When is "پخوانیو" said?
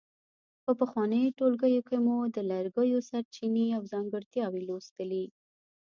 0.79-1.35